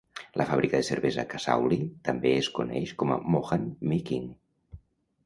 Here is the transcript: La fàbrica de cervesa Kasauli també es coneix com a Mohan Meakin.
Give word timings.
La 0.41 0.45
fàbrica 0.51 0.77
de 0.79 0.85
cervesa 0.87 1.25
Kasauli 1.33 1.77
també 2.09 2.31
es 2.37 2.49
coneix 2.61 2.95
com 3.03 3.13
a 3.17 3.19
Mohan 3.35 3.69
Meakin. 3.93 4.27